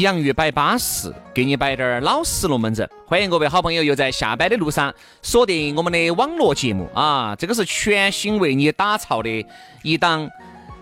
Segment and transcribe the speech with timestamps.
[0.00, 2.88] 洋芋摆巴适，给你摆点儿老实龙门阵。
[3.06, 7.36] 欢迎各位好朋友又在下班的路上锁定我们的网络节目啊！
[7.38, 9.46] 这个是全新为你打造的
[9.82, 10.30] 一档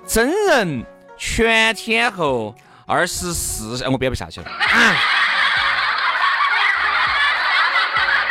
[0.06, 0.84] 真人
[1.16, 2.54] 全天候
[2.86, 4.46] 二十四，我编不下去了。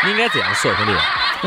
[0.06, 0.94] 你应该这样说，兄弟，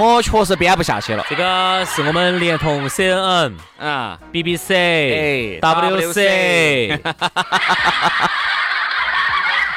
[0.01, 1.25] 我确实编不下去了。
[1.31, 7.01] 这个是我们联通 CNN 啊，BBC、哎 WC，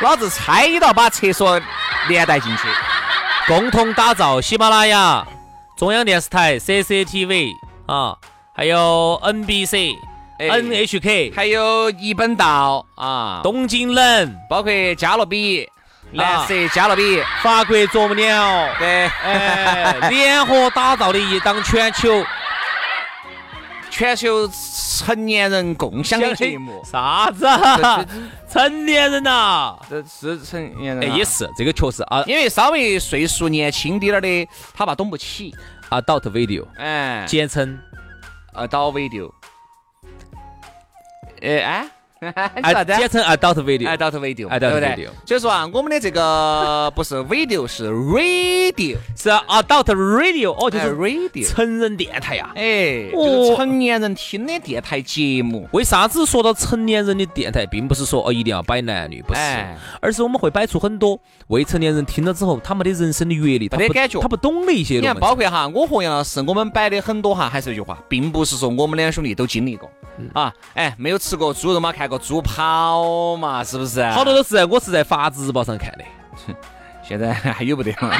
[0.04, 1.60] 老子猜你都要把厕所
[2.10, 2.64] 连带进去。
[3.48, 5.26] 共同打造喜马拉雅、
[5.78, 7.52] 中央电视台 CCTV
[7.86, 8.18] 啊，
[8.54, 9.96] 还有 NBC、
[10.40, 15.70] 哎 NHK、还有一本道啊，东京冷、包括加勒比、
[16.12, 22.26] 蓝色加勒比，法国啄木鸟，对，哎，联合打造的一档全球
[23.96, 24.50] 全球
[24.98, 26.82] 成年人共享的节目。
[26.90, 28.04] 啥子啊？
[28.50, 35.54] 成年人呐，这是成年人、哎，也，是这个确实啊因为稍微岁数年轻点儿的，他怕懂不起。
[35.92, 37.78] ，adult video，哎，简称
[38.56, 39.32] Adult video。
[41.44, 41.88] 哎哎，
[42.56, 42.94] 你啊，啥子？
[42.96, 45.10] 简称 adult video，adult video，adult video？
[45.26, 51.48] 所以说啊，我们的这个 不是 video，是 radio，是 adult radio，哦，就哎是 radio。
[51.48, 52.50] 成人电台呀。
[52.56, 55.68] 哎，哦就是成年人听的电台节目。
[55.72, 59.40] 为啥子说到成年人的电台，并不是说哦一定要摆男女，不是。
[59.40, 64.20] 哎，而是我们会摆出很多未成年人听了之后，他们的人生的阅历，他不没感觉。
[64.22, 69.90] 他不懂的一些你看，包括哈，我和杨老师，我们摆的很多哈，还是那句话，并不是说我们两兄弟都经历过。
[70.02, 70.03] 嗯
[70.34, 74.04] 啊，哎，没有吃过猪肉嘛，看过猪跑嘛，是不是？
[74.12, 76.04] 好多都是我是在法制日报上看的，
[77.04, 78.12] 现在还有不得嘛？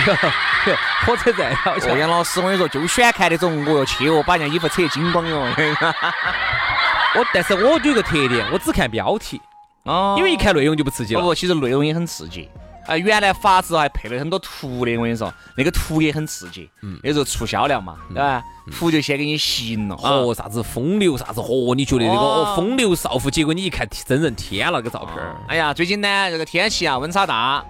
[1.06, 5.40] 火车站好哦，像杨老师，我跟你说，就喜欢看那种，我要去哦，把人家衣服扯精光哟。
[7.16, 9.40] 我，但是我有个特点，我只看标题，
[9.84, 11.22] 哦因为一看内容就不刺激了。
[11.22, 12.50] 不不，其实内容也很刺激。
[12.86, 16.70] 啊，原来法制还配了很多图的，我跟你说，那个图也很刺激。
[16.82, 18.44] 嗯，那时候促销量嘛，对吧？
[18.72, 19.96] 图就先给你吸引了。
[19.96, 27.64] 哦，哦，啥子风流，啥子哦，你觉得那个哦哦风流少妇，结果你一看真人，天了个照片儿，哎呀，最近呢，这个天气啊温差大，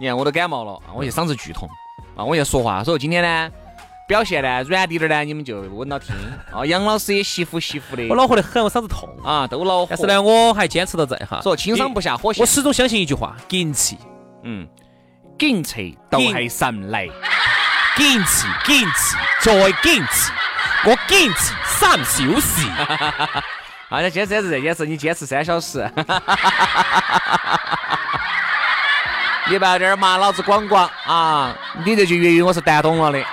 [0.00, 1.68] 你看我都感冒了，我就嗓子剧痛
[2.16, 3.50] 啊，我就说话，所以今天呢
[4.08, 6.14] 表现呢软滴点儿呢，你们就稳到听
[6.50, 6.64] 啊。
[6.64, 9.08] 杨老师也吸呼吸呼的我恼火得很，我嗓子痛。
[9.22, 9.86] 啊，都恼火。
[9.90, 13.98] 但是呢，我还坚持到这哈，说轻伤不下火线我，始终相信一句话：景气，
[14.48, 14.66] 嗯，
[15.36, 17.08] 警察都系神来。
[17.96, 20.30] 景气，景气，再坚持，
[20.84, 22.68] 我坚持三休息。
[23.88, 25.90] 啊，那坚持坚持这件事，你坚持三小时。
[29.48, 31.56] 你不要在这儿骂老子广广啊！
[31.84, 33.24] 你这句粤语我是单懂了的。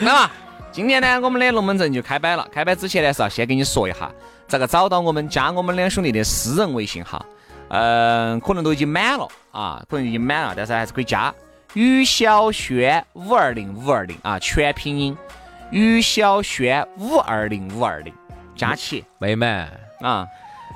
[0.00, 0.30] 那么
[0.72, 2.48] 今天呢，我们的龙门阵就开摆了。
[2.52, 4.10] 开摆之前呢，是要先给你说一下
[4.48, 7.24] 咋个找到我们，加我们两兄弟的私人微信号。
[7.70, 11.34] 嗯，可能都已经满了啊，可能已经满了，但是还是可以加。
[11.74, 15.16] 于小轩五二零五二零啊，全拼音。
[15.70, 18.12] 于小轩五二零五二零，
[18.56, 19.66] 加起妹妹，
[20.00, 20.26] 啊。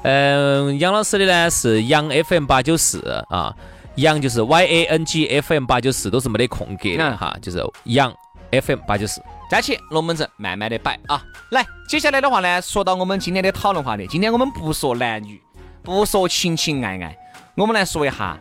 [0.05, 3.52] 嗯，杨老师的呢是杨 FM 八九四啊，
[3.97, 8.14] 杨就是 Y A N G F M 八九四，都是没得空格的嗯哈，就是杨
[8.52, 9.20] FM 八九四。
[9.50, 11.20] 加起龙门阵慢慢的摆啊。
[11.50, 15.43] 来，接下来的话呢，说到我们今天的讨论话题，今天我们不说男女，
[15.84, 17.14] 不说情情爱爱，
[17.54, 18.38] 我们来说一下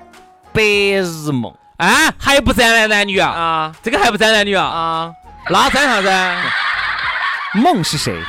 [0.54, 3.30] 白日梦啊，还不沾男男女啊？
[3.30, 4.63] 啊这个还不沾男女啊？
[4.66, 5.13] 啊！
[5.50, 6.10] 那沾啥子？
[7.60, 8.13] 梦是谁？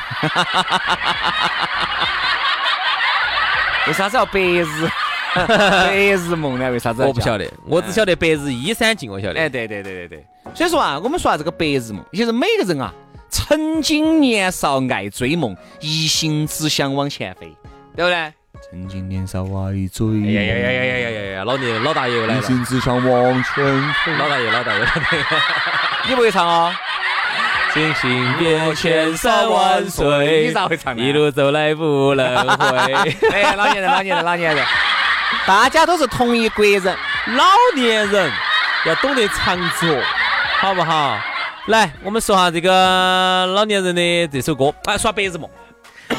[3.86, 4.66] 为啥子要白日
[5.46, 6.68] 白日梦呢？
[6.72, 7.04] 为啥子？
[7.04, 7.38] 我不晓。
[7.38, 9.38] 得，我只晓得白日依山尽，我晓得。
[9.38, 10.26] 哎，对对对对对。
[10.54, 12.92] 所以说啊，我们说啊，这个白日梦，其实每个人啊，
[13.30, 17.56] 曾经年少爱追梦，一心只想往前飞，
[17.94, 18.32] 对不对？
[18.62, 21.44] 曾经年少爱追梦，呀呀呀呀呀呀呀呀！
[21.44, 24.12] 老 年老大爷又来了，一心只想往前飞。
[24.16, 25.24] 老大爷老大爷老大爷，
[26.08, 26.72] 你不会唱哦？
[27.72, 32.94] 星星遍千山万水，你咋会唱呢一路走来不能回。
[33.32, 34.64] 哎，老年人，老年人，老年人，
[35.46, 36.96] 大家都是同一国人。
[37.36, 38.30] 老年人
[38.86, 40.00] 要懂得藏拙，
[40.60, 41.18] 好不好？
[41.66, 45.50] 来，我们说下这个老年人的这首歌，哎，耍白日梦。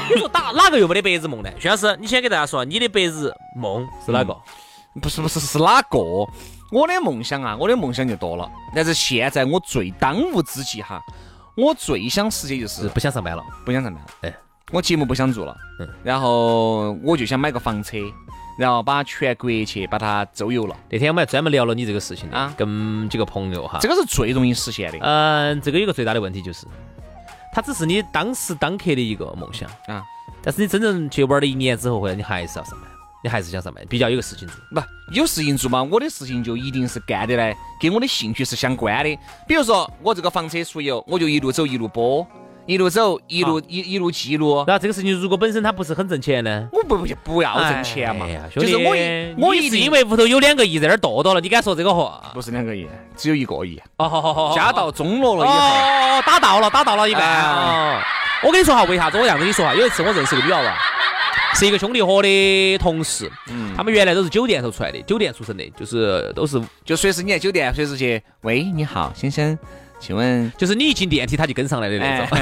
[0.14, 1.50] 你说打哪个又没得白日梦呢？
[1.60, 4.36] 徐老师，你先给大家说，你的白日梦是哪个？
[5.02, 6.00] 不是不是是哪个？
[6.72, 8.50] 我的梦想啊，我的梦想就多了。
[8.74, 11.02] 但是现在我最当务之急哈，
[11.56, 13.44] 我最想实现就是是不想上班了。
[13.66, 14.10] 不想上班了。
[14.22, 14.34] 哎，
[14.72, 15.56] 我节目不想做了。
[15.80, 17.98] 嗯然后我就想买个房车，
[18.58, 20.76] 然后把全国去把它周游了。
[20.90, 23.80] 那天我们还专门聊了你这个事情的啊跟几个朋友哈。
[23.82, 26.66] 这个是最容易实现的嗯，这个有个最大的问题就是，
[27.56, 30.04] 它只是你当时当刻的一个梦想，啊。
[30.44, 32.90] 但是你真正去玩了一年之后，回来你还是要上班，
[33.24, 34.58] 你还是想上班，比较有个事情做。
[34.72, 34.82] 不
[35.14, 39.18] 有事情做嘛，我的事情就一定是干的嘞，跟我的兴趣是相关的。
[39.48, 42.28] 比如说我这个房车出游，我就一路走一路播，
[42.66, 44.64] 一路走一路一一路记录。
[44.68, 46.68] 然后这个事情如果本身它不是很挣钱呢？
[46.72, 52.32] 我不不不要挣钱嘛就是我一我一是因为屋头有两个亿在那儿跺跺了，你敢说这个话？
[52.34, 58.02] 不是两个亿，只有一个亿，哦，好好好，家到中落了以后，哦，打到了，打到了一半。
[58.44, 59.74] 我跟你说哈，为啥子我这样跟你说哈？
[59.74, 60.78] 有一次我认识个女娃娃，
[61.56, 69.58] 是一个兄弟伙的同事，嗯他们原来都是酒店头出来的，酒店出身的，就是都是就随时你在酒店，随时去，喂，你好，先生，
[70.06, 72.28] 请问，就是你一进电梯他就跟上来的那种。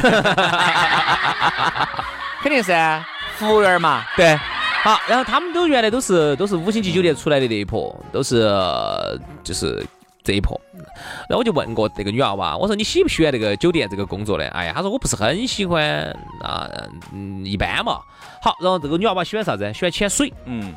[2.43, 3.07] 肯定是啊
[3.37, 4.35] 服务员嘛，对，
[4.83, 9.81] 好，然后他们都原来都是都是五星级酒店出来的那一波，都是呃就是
[10.21, 10.59] 这一波。
[11.29, 14.45] 然后我就问过那个女娃娃，我说你喜不喜欢这个酒店这个工作呢？
[14.49, 16.69] 哎呀，她说我不是很喜欢啊，
[17.13, 18.01] 嗯，一般嘛。
[18.41, 19.73] 好，然后这个女娃娃喜欢啥子？
[19.73, 20.33] 喜欢潜水。
[20.43, 20.75] 嗯，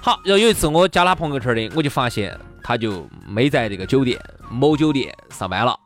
[0.00, 4.18] 好，然后有一次我加她朋友圈的，我就发现她就没在这个酒店
[4.48, 5.78] 某酒店上班了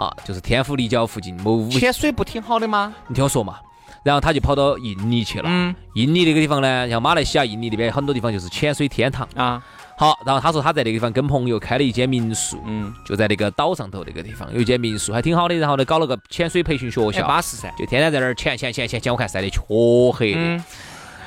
[0.00, 2.94] 啊，就是天府立交附近某五，潜水不挺好的吗？
[3.06, 3.56] 你听我说嘛。
[4.02, 5.44] 然后他就跑到印尼去了。
[5.46, 9.28] 嗯印尼那个地方呢，像马来西亚、印尼那边很多地方就是潜水天堂。
[9.34, 9.62] 啊，
[9.98, 15.54] 好，然后他说他在那个地方跟朋友开了一间民宿，嗯，就在那个岛上头那个地方有一间民宿，还挺好的。
[15.56, 20.40] 然后呢，搞了个潜水培训学哎校，巴适噻，就天天在那儿潜潜潜潜潜，我看晒得黢黑的。
[20.40, 20.64] 嗯，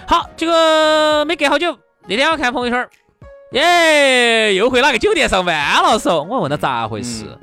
[0.08, 1.78] 好，这个没隔好久，
[2.08, 2.90] 那天我看朋友圈，
[3.52, 6.00] 耶，又回哪个酒店上班了？
[6.00, 7.38] 说，我问他咋回事，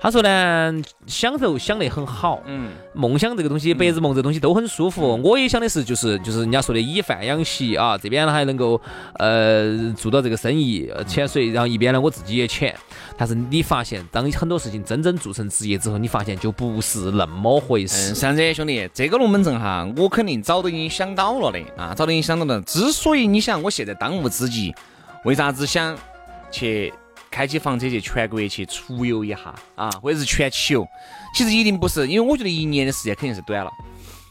[0.00, 0.72] 他说呢，
[1.08, 5.20] 享受想得很好，嗯，梦想这个东西，白日梦这个东西都很舒服。
[5.24, 8.80] 我也想的是，就是就是人家说的以饭养息啊，这边呢还能够
[9.18, 12.72] 呃做到这个生意，呃潜水，然后一边呢我自己也潜。
[13.16, 18.14] 但是你发现，当很多事情真正做成职业之后，你发现就不是那么回嗯，事。
[18.14, 22.60] 是这兄弟，这个龙门阵哈，我肯定早都已经想到了的啊，早都已经想到了。
[22.62, 24.72] 之所以你想，我现在当务之急，
[25.24, 25.98] 为啥子想
[26.52, 26.92] 去
[27.30, 30.86] 开起房车去全国去出游一下啊，或者是全球？
[31.34, 33.70] 其实一定不是，因为我觉得一年的时间肯定是短了。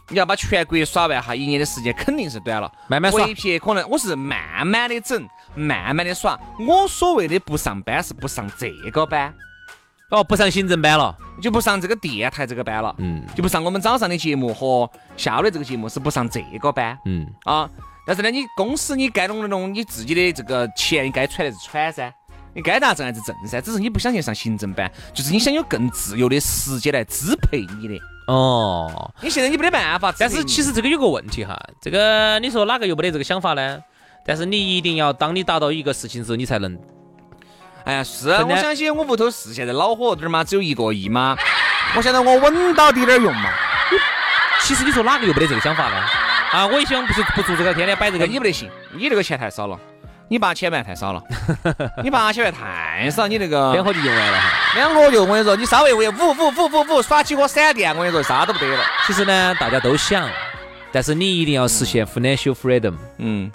[0.09, 2.71] 你要把全国耍完哈，一年的时间肯定是短了。
[2.88, 6.39] 慢慢耍唯撇可能我是慢慢的整，慢慢的耍。
[6.65, 9.33] 我所谓的不上班是不上这个班，
[10.09, 12.95] 哦，不上行政班了，就不上这个电台这个班了。
[12.99, 17.69] 嗯就不上我们早上的节目和下午的这个节目，是不上这个班嗯，啊。
[18.06, 22.09] 但是呢，你公司你该弄的弄，你自己的这个钱你该揣的是揣噻，
[22.57, 28.02] 你该咋挣还是挣噻，只是你不想去上行政班，就是你想有更自由的时间来支配你的。
[28.26, 29.14] 哦。
[29.21, 33.78] 你现在你没得办法但，是其实这个有个问题哈，这个你说哪个又没得这个想法呢？
[34.26, 36.76] 但是你一定要当你达到一个事情之后，你才能
[37.83, 41.37] 哎呀，是啊，我相信我屋头是现在恼火点儿嘛，只有一个亿嘛，
[41.95, 43.52] 我想到我稳到底点儿用嘛。
[44.66, 45.97] 其实你说哪个又没得这个想法呢？
[46.54, 49.80] 啊，我也希望不是不做这个，天天摆这这个个你不得行，你这个钱太少了，
[50.29, 51.23] 你八千万太少了，
[52.03, 54.49] 你八千万太少，你那个两盒就用完了哈。
[54.75, 58.83] 两盒就我跟你说，你稍微为五五五五五耍起个闪电，我跟你说啥都不得了。
[59.05, 60.29] 其实呢，大家都想，
[60.91, 63.49] 但是你一定要实现 financial freedom，嗯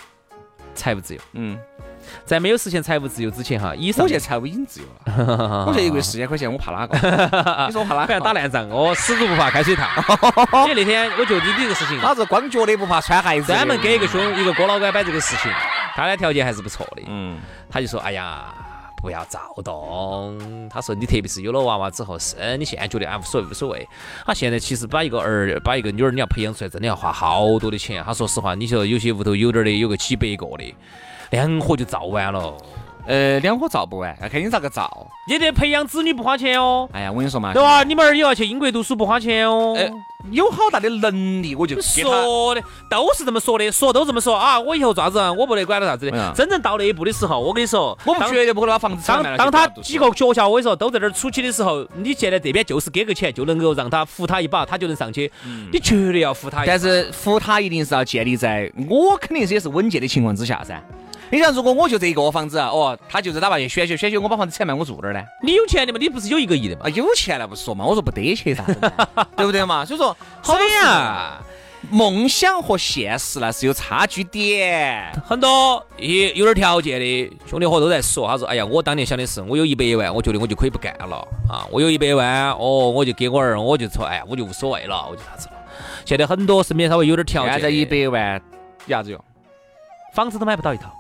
[0.75, 1.21] 财务自由。
[1.35, 1.59] 嗯，
[2.25, 6.97] 在没有实现财务自由之前哈，以上我现在财务已经自由了， 我现在一个月四千块钱，我怕哪个？
[7.69, 8.19] 你说我怕哪个？
[8.19, 9.87] 打烂仗哦，死都不怕开水烫。
[10.67, 13.53] 因为那天我觉得你这个事情，老子光脚的不怕穿鞋子。
[13.53, 15.53] 专门给一个兄一个哥老倌摆这个事情，
[15.95, 17.03] 他的条件还是不错的。
[17.07, 17.39] 嗯，
[17.71, 18.55] 他就说：“哎呀，
[19.03, 20.39] 不要躁动。”
[20.71, 23.89] 他说：“你特别是有了娃娃之后，是你现在觉得啊无所谓无所谓。
[24.25, 28.03] 他现在其实把一个儿把一个女儿你要培养出来，真的要花好多的钱。
[28.05, 30.75] 他说实话，你说有些屋头有点儿的，有个几百个的，
[31.31, 32.57] 两伙就造完了。
[33.07, 35.07] 呃，两伙造不完，要看你咋个造。
[35.27, 37.85] 你得培养子女不花钱哦，哎呀，我跟你说嘛，对吧？
[37.85, 39.75] 你们儿也要去英国读书不花钱哦。
[39.77, 39.89] 呃，
[40.31, 44.59] 有好大的能力，我就说的都是这么说的，说都这么说啊！
[44.59, 45.33] 我以后咋子啊？
[45.33, 46.33] 我不得管他啥子的。
[46.35, 55.31] 真正到那一步的时候，我跟你说，我们绝对不可能把房子当当他几个学校，我跟你说都在那儿出去的时候，你现在这边就是给个钱就能够让他扶他一把，他就能上去。
[55.73, 56.67] 你绝对要扶他一把。
[56.67, 60.83] 但是扶他一定是要建立在我肯定是也是稳健的情况之下噻。
[61.33, 65.25] 你想如果我就这一个房子，哦，他就是哪怕去选修选修，我把房子拆卖，我住哪儿呢？
[65.43, 65.99] 你有钱的嘛？
[65.99, 66.89] 你不是有一个亿的嘛啊，？
[66.91, 68.77] 有钱那不说嘛，我说不得去啥子，
[69.35, 69.83] 对不对嘛？
[69.83, 71.43] 所以说， 好多这时候样。
[71.91, 75.11] 梦想和现实那是有差距点。
[75.27, 81.17] 很多一有点条件的兄弟伙都在说，他说：“哎呀，我当年想的是，我有一百万，我觉得我就可以不干了
[81.49, 81.67] 啊！
[81.73, 85.55] 我有一百万，哦，我就给我儿，我就说，哎，我就无所谓了，我就啥子了。”
[86.05, 88.41] 现在很多身边稍微有点条件的，现在一百万
[88.87, 89.25] 有啥子用？
[90.15, 90.95] 房子都买不到一套。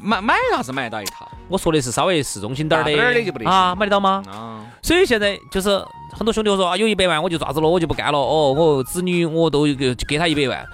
[0.00, 1.28] 买买啥子买得到一套？
[1.48, 4.22] 我说的是稍微市中心点儿的，啊，买得到吗？
[4.28, 8.18] 啊，所以现在就是很多兄弟我说啊，有一百万我就咋子了，我就不干了。
[8.18, 10.64] 哦，我子女我都给给他一百万。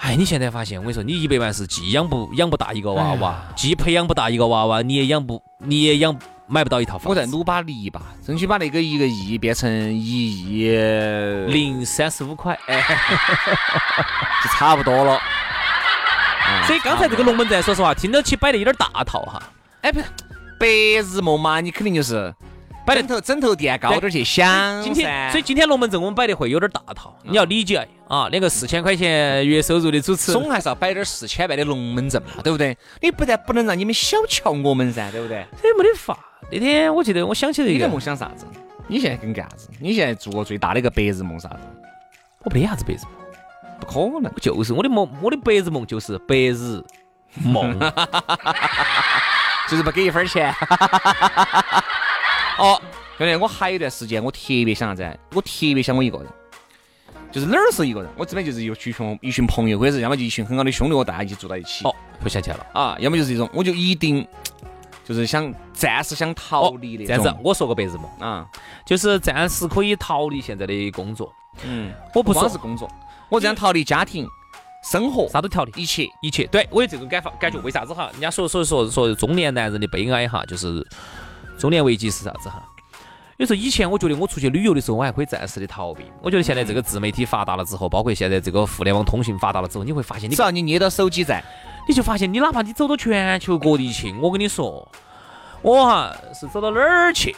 [0.00, 7.08] 哎，你现在发现，我跟你说，你一百万是既养不养不大一个娃娃，既培养不大一个娃娃，你也养不你也养买不到一套房。
[7.08, 10.70] 我再努把力吧，争取把那个一个亿变成一亿
[11.46, 12.58] 零三十五块。
[12.66, 12.80] 哎，
[14.42, 15.20] 就差不多了。
[16.66, 19.42] 所以刚才这个龙门阵，说实话，听到起摆的有点大套哈。
[19.82, 20.06] 哎，不是
[20.58, 22.34] 白日梦嘛，你肯定就是
[22.86, 28.28] 枕头枕头垫高点儿去想今天，噻所以今天龙门阵我们摆的会有点大套，你要理解啊。
[28.32, 32.76] 那个四千块钱月收入的主持人，总还是要摆点四千万的龙门阵嘛，对不对？
[33.00, 35.46] 你不但不能让你们小瞧我们噻，对不对？
[35.62, 36.18] 这没得法。
[36.50, 38.44] 那天我记得我想起了一个梦想啥子？
[38.88, 39.68] 你现在跟干啥子？
[39.78, 41.58] 你现在做过最大的一个白日梦啥子？
[42.42, 43.19] 我没得啥子白日梦。
[43.80, 44.32] 不可能。
[44.36, 46.82] 就是我的梦，我的白日梦就是白日
[47.42, 47.78] 梦。
[49.68, 50.52] 就是不给一分钱。
[52.58, 52.80] 哦，
[53.16, 55.18] 兄弟，我还有一段时间，我特别想啥子？
[55.32, 56.26] 我特别想我一个人，
[57.30, 61.84] 就是哪儿是一个人，我这边就是有一群一群朋友，或者是要么就一群很好的兄弟伙，大家一起住到一起。
[61.84, 62.66] 哦，不想去了。
[62.72, 64.26] 啊，要么就是这种，我就一定
[65.04, 68.44] 就是想暂时想逃离的哦这样子。，我说个白日梦，啊，
[68.84, 71.32] 就是暂时可以逃离现在的工作。
[71.62, 72.90] 嗯，我不说光是工作，
[73.30, 74.28] 我这样逃离家庭、
[74.90, 76.06] 生活，啥都逃离，一切。
[76.20, 76.46] 一切。
[76.48, 78.10] 对我有这种感法感觉，为啥子哈？
[78.12, 80.86] 人家说说说说中年男人的悲哀哈，就是
[81.58, 82.62] 中年危机是啥子哈？
[83.36, 86.04] 有时候以前我觉得我出去旅游的时候，我还可以暂时的逃避。
[86.20, 91.42] 我觉得现在这个自媒体发达了之后，包括现在这个互联网通信发达了之后，你会发现你只要你捏到手机在，
[91.88, 94.86] 你就发现，你哪怕你走到全球各地去，我跟你说，
[95.62, 97.34] 我哈是走到哪儿去，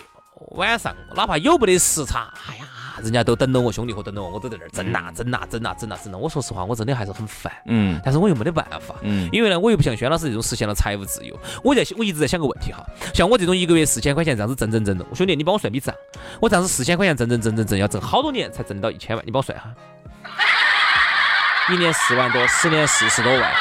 [0.57, 2.67] 晚上哪怕有不得时差，哎呀，
[3.03, 6.19] 人家都等着我，兄弟伙等着我，我都在那儿争呐争呐争呐争呐争呐。
[6.19, 11.39] 我说实话，我真的还是很烦，嗯但是我又没得办法，嗯，因为呢，我又不像轩老师这种实现了财务自由。
[11.65, 15.95] 我在我一直在想个问题哈，像我这种一个月四千块钱这样子挣挣挣的，兄弟，你帮我算笔账，
[16.41, 19.71] 我这样子四千块钱挣挣挣挣挣，要挣好多年才挣得到一千万，你帮我算哈。
[21.71, 23.53] 一年四万多，十年四十多万，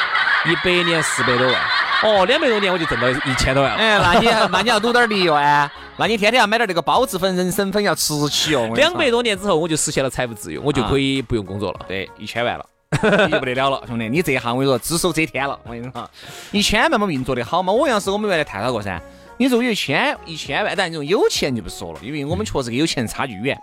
[0.46, 1.60] 一百年四百多万，
[2.02, 3.78] 哦，两百多年我就挣到一千多万了。
[3.78, 8.70] 哎，那你那你要努点力哟哎，那你天天要买点那个包子粉、人参粉，要吃起哦。
[8.74, 11.80] 两百多年之后，我就实现了财务自由，我就可以不用工作了。
[11.86, 12.66] 对，一千万了。
[13.26, 14.08] 你就不得了了，兄弟！
[14.08, 15.58] 你这一行我跟你说，只手遮天了。
[15.64, 16.10] 我跟你说，
[16.50, 17.72] 一千万嘛运作的好嘛。
[17.72, 19.00] 我要是我们原来探讨过噻。
[19.38, 23.58] 你如果有一千一千万，当然这种有钱就不说了，因为我们确实跟有钱人差距远。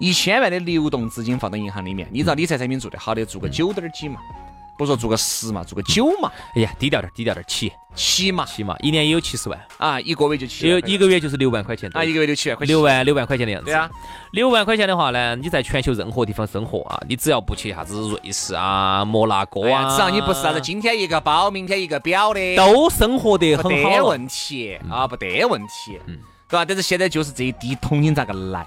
[0.00, 4.18] 一千万的流动资金放到银行里面，你知道理财产品做得好的，做个九点几嘛，
[4.76, 13.66] 不说做个十嘛，做个九嘛，哎呀，低调点，低调点，起七嘛，起嘛，一年也有七十万，啊，一个月就七一个月就是六万块钱，啊，一个月六七万块钱，六万六万块钱的样子。
[13.66, 13.88] 对啊，
[14.32, 23.82] 六万块钱的话呢，你在全球任何地方生活啊，你只要不去啥子瑞士啊、摩纳哥啊，只要你不是啥子今天一个包，明天一个表的，都生活得很好没。
[23.84, 26.64] 得问题啊，不得问题，嗯对吧？
[26.64, 28.66] 但是现在就是这一滴铜金咋个来？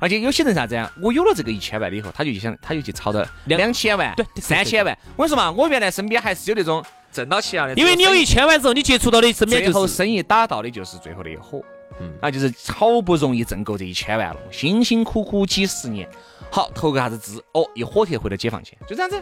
[0.00, 0.90] 而且有些人啥子呀？
[1.00, 4.96] 我有了这个一千万了以后，他就想，他就去炒到两两千万、对三千万。
[5.16, 11.62] 我跟你说嘛，我原来身边还是有那种挣到钱了的，因为你有一千万之后，你接触到的身边最后生意打到的就是最后的一伙，
[12.00, 16.08] 嗯那，就是好不容易挣够这一千万了，辛辛苦苦几十年，
[16.50, 19.20] 好投个啥子资，哦，一火贴回到解放前，就这样子。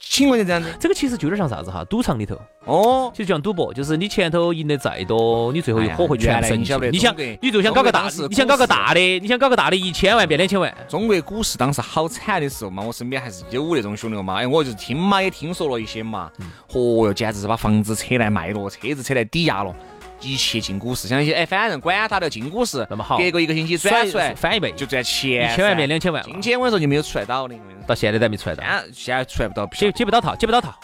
[0.00, 0.72] 请问就这样子？
[0.78, 6.90] 这个其实就有点像啥子哈，赌场里头，哦，其实就像赌博，就是你前头赢得再多，你最后一火会全部省哎你晓不得。
[6.90, 16.46] 你想，你就想搞个大中国当时，你想搞个大的，你想搞个大的，一千万变两千万，中国股市当时好惨的时候嘛，我身边还是有那种兄弟伙嘛，哎，我就是听嘛也听说了一些嘛，嗯。
[16.70, 19.74] 嚯哟，简直是把房子扯来卖了，车子扯来抵押了，
[20.20, 27.54] 一切进股市，像那些哎，反正管他的进股市，那么好隔个一个星期转出来翻一倍，就赚钱，一千万变两千万今天我跟你说就没有出来到的，
[27.86, 28.72] 到现在都还没出来到现。
[28.72, 30.74] 在现在出来不到，接接不到套，接不到套。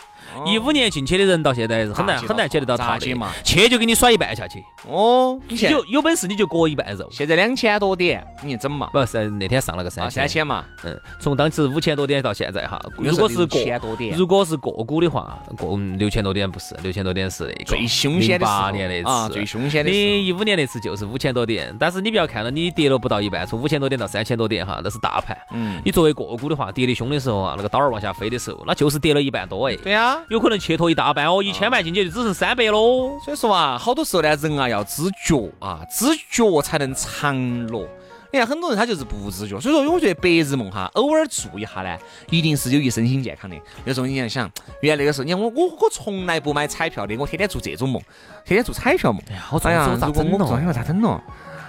[0.46, 7.08] 一五年进去的人到现在是很难很难接得到他的嘛去就给你甩一半下去，哦，你现在你就有本事你就割一半肉。
[7.10, 8.88] 现在两千多点，你整嘛？
[8.92, 25.36] 不是那天上了个啊，三三千嘛，嗯，从当时五千多点到现在哈，如果是六个千多点，如果是个股的话，个嗯六千多点不是，六千多点是那个最凶险的八年那次啊，最凶险的时你一五年那次就是五千多点，但是你不要看到你跌了不到一半，从五千多点到三千多点哈，那是大盘。
[25.52, 29.76] 嗯你作为个股的话，跌得凶的时候啊，那个刀儿往下飞的时候，那就是跌了一半多哎。
[29.76, 30.18] 对呀。
[30.28, 33.18] 有可能切脱一大半哦，一千万进去就只剩三百喽。
[33.24, 37.88] 所以说啊，好多时候呢，人啊要知觉啊，知觉才能长乐。
[38.32, 41.96] 你看很多人他就是不知觉，所以说我觉得白日梦哈，偶尔做一下呢，
[42.30, 43.56] 一定是有益身心健康的。
[43.84, 44.50] 有时候你想想，
[44.80, 48.02] 原来那个时候，你看我我我从来不买彩票的，我天天做这种梦，
[48.44, 49.22] 天天做彩票梦。
[49.30, 50.38] 哎呀，好哎呀，咋如果整咯？
[50.38, 51.22] 我做彩票咋整咯？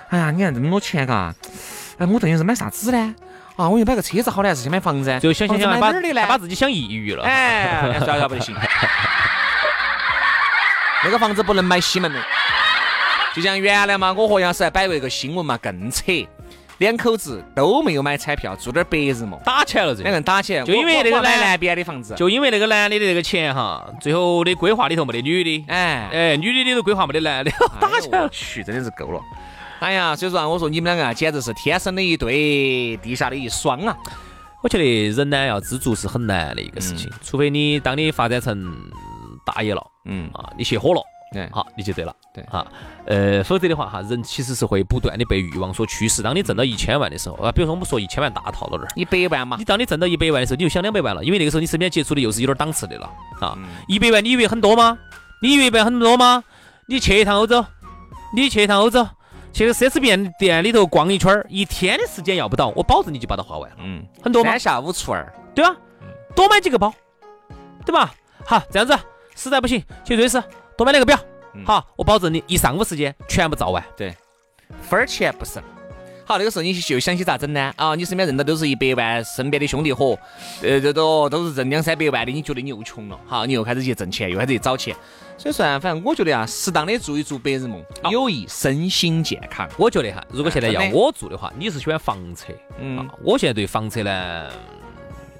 [0.09, 1.35] 哎呀，你看这么多钱嘎，
[2.00, 3.15] 哎，我到底是买啥子呢？
[3.55, 5.17] 啊，我又买个车子好呢，还是先买房子？
[5.19, 6.25] 就想想想，买哪儿的呢？
[6.27, 7.24] 把自己想抑郁了。
[7.24, 8.55] 哎，要要不得行。
[11.03, 12.19] 那个房子不能买西门的，
[13.35, 16.03] 就像原来嘛，我和杨师还摆过一个新闻嘛，更扯，
[16.79, 28.29] 两口子都没有买彩票，做点白日梦，打起来了这两个人打起来，就因为那个呢我买南边的房子，就因为那个男的的那个钱哈，最后的规划里头没得女的，哎哎，女的里头规划没得男的， 打起来了。
[28.29, 29.21] 去，真的是够了。
[29.79, 33.96] 哎呀，所以说啊，我说你们两个啊，简直是天生的一对，地下的一双啊！
[34.63, 38.74] 我觉得人呢要知足是很难的一个事情，除非你当你发展成
[39.46, 41.01] 大爷了嗯，啊，你熄火了。
[41.34, 42.65] 对，好，你就对了，对啊，
[43.05, 46.22] 呃，否则的话哈，人其实是会不断的被欲望所驱使。
[46.22, 53.08] 当你挣到一千万的时候，啊，比如说我们说一千万大套到这儿，一百万嘛你，当你挣到一百万的时候，你就想两百万了，因为那个时候你身边接触的又是有点档次的了
[53.41, 53.65] 啊嗯。
[53.88, 54.98] 一百万你以为很多吗？
[55.41, 56.44] 你以为一百很多吗？
[56.88, 57.65] 你去一趟欧洲，
[58.34, 59.05] 你去一趟欧洲，
[59.55, 64.59] 去个奢侈品店里头逛一圈儿，一天的时间要不到，我保证你就把它花完了，嗯，很多吗三？
[64.59, 65.74] 下五除二，对啊，
[66.35, 66.93] 多买几个包，
[67.85, 68.13] 对吧？
[68.43, 68.93] 好，这样子，
[69.33, 70.43] 实在不行去瑞士
[70.77, 71.17] 多买两个表，
[71.53, 73.81] 嗯好，我保证你一上午时间全部造完。
[73.95, 74.13] 对
[74.81, 75.63] 分儿钱不剩。
[76.27, 77.72] 好，那个时候你就想起咋整呢？
[77.77, 80.17] 啊，你身边认的都是一百万，身边的兄弟伙，
[80.63, 84.96] 呃，这都都是挣两三百万的，你觉得你又穷了，好，你又开始去挣钱，又开始去找钱。
[85.38, 89.70] 所以说啊，反正我觉得啊，适当的做一做白日梦，有益身心健康。
[89.77, 94.50] 我觉得哈，如果现在要我做的话，你是喜欢房车，嗯啊，我现在对房车呢，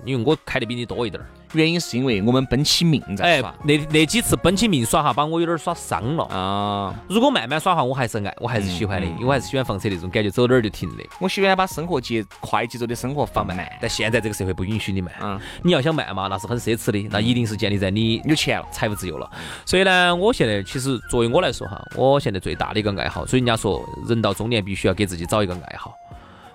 [0.06, 1.26] 因为我开的比你多一点儿。
[1.56, 6.26] 原因是因为我们奔起命在哎耍，那那几次奔起命耍哈，把我有点耍伤了。
[6.26, 6.94] 啊。
[7.08, 11.04] 如果慢慢耍哈，我还是爱，我还是喜欢的，因为我还是喜欢房车那种感觉，走哪儿就停的。
[11.20, 13.56] 我喜欢把生活节快节奏的生活放慢。
[13.82, 19.30] 但现在这个社会不允许你慢，嗯，你要想慢嘛，那是很奢侈的，那一定是建立在你有钱了，财务自由了。
[19.66, 25.94] 所以呢，我现在其实作为我来说哈，我现在最大的一个爱好，所以人家说人到中年必须要给自己找一个爱好。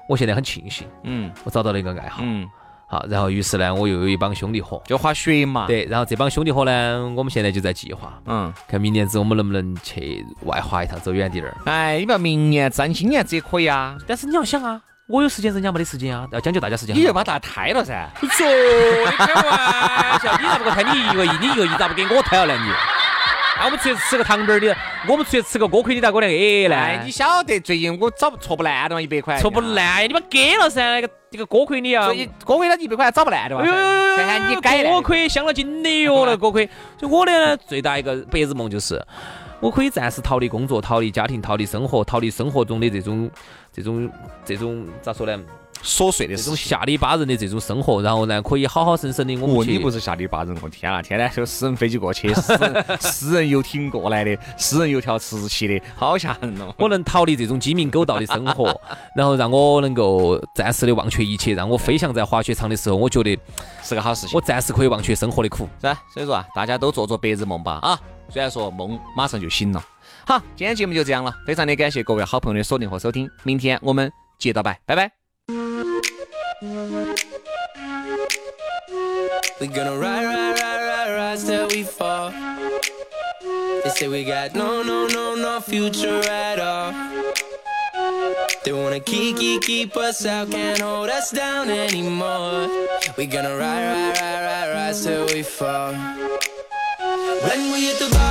[0.09, 2.21] 我现在很庆幸，嗯我找到了一个爱好。
[2.25, 2.47] 嗯，
[2.91, 11.57] 好，然后于是呢，我又有一帮兄弟伙，就滑雪嘛。，对，然后这帮兄弟伙呢，我们现在就在计划，嗯，看明年子我们能不能去外滑一趟，走远点儿。
[11.67, 13.97] 哎，你不要明年子，你今年子也可以啊。
[14.09, 16.97] 但是你要想啊，我有时间，人家没得时间啊，要讲究大家时间。
[16.97, 18.11] 你就把他胎了噻。
[18.21, 20.85] 你说你开玩笑，你咋不给我摊？
[20.93, 22.61] 你一个亿，你一个亿咋不给我抬了呢？
[22.65, 23.00] 你？
[23.61, 24.69] 那我们出去吃个糖饼儿，你
[25.07, 26.75] 我们出去吃个锅盔，你咋给我两个 A 呢？
[26.75, 29.39] 哎，你晓得最近我找不戳不烂的嘛，一百块。
[29.39, 29.61] 戳不。
[29.61, 32.07] 烂，你把给了噻，那个这个锅盔你要。
[32.07, 33.61] 所以锅盔它一百块找不烂的嘛。
[33.61, 34.17] 哎呦呦呦呦！
[34.17, 35.03] 看看你改锅。
[35.03, 36.67] 盔镶了金的哟，那个 锅盔。
[36.97, 38.99] 就我的，最大一个白日梦就是，
[39.61, 43.31] 我可以暂时逃离工作、逃离家庭、逃离生活、逃离生活中的这种、
[43.71, 44.11] 这种、
[44.43, 45.39] 这种咋说呢？
[45.83, 46.57] 琐碎的这种。
[46.57, 49.69] 下里巴人的这种生活，然后呢，可以好好生生的我们。
[49.69, 56.75] 你不是下里巴人，我天啊，天天就私人飞机过去， 私人私人游艇过来的，私人油条瓷器的，好吓人哦。
[56.79, 58.79] 我能逃离这种鸡鸣狗盗的生活，
[59.17, 63.39] 然后让我能够暂时的忘却一切，让我飞翔在滑雪场的时候，我觉得
[63.83, 64.41] 是个好事情我。
[64.41, 65.69] 暂时可以忘却生活的苦。
[65.81, 66.03] 是吧？
[66.13, 67.99] 所以说啊，大家都做做白日梦吧啊！
[68.29, 69.85] 虽然说梦马上就醒了。
[70.27, 75.20] 好，今天节目就这样了，非常的感谢各位好朋友的锁定和收听，明天我们接着拜，拜拜。
[75.51, 75.57] We
[79.67, 82.31] gonna ride, ride, ride, ride, ride till we fall.
[83.83, 86.93] They say we got no, no, no, no future at all.
[88.65, 92.69] They wanna keep, keep, keep us out, can't hold us down anymore.
[93.17, 95.95] We gonna ride, ride, ride, ride, ride till we fall.
[97.43, 98.30] When we hit the bottom,